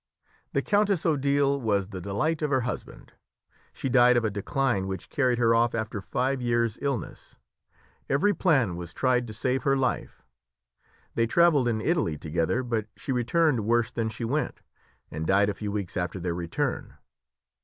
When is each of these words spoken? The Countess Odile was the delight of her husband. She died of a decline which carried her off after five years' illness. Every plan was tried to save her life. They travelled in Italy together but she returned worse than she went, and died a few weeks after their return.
The 0.53 0.63
Countess 0.63 1.05
Odile 1.05 1.61
was 1.61 1.89
the 1.89 2.01
delight 2.01 2.41
of 2.41 2.49
her 2.49 2.61
husband. 2.61 3.13
She 3.71 3.87
died 3.87 4.17
of 4.17 4.25
a 4.25 4.31
decline 4.31 4.87
which 4.87 5.11
carried 5.11 5.37
her 5.37 5.53
off 5.53 5.75
after 5.75 6.01
five 6.01 6.41
years' 6.41 6.79
illness. 6.81 7.35
Every 8.09 8.33
plan 8.33 8.75
was 8.77 8.95
tried 8.95 9.27
to 9.27 9.33
save 9.35 9.61
her 9.61 9.77
life. 9.77 10.23
They 11.13 11.27
travelled 11.27 11.67
in 11.67 11.81
Italy 11.81 12.17
together 12.17 12.63
but 12.63 12.87
she 12.97 13.11
returned 13.11 13.59
worse 13.63 13.91
than 13.91 14.09
she 14.09 14.25
went, 14.25 14.61
and 15.11 15.27
died 15.27 15.49
a 15.49 15.53
few 15.53 15.71
weeks 15.71 15.95
after 15.95 16.19
their 16.19 16.33
return. 16.33 16.95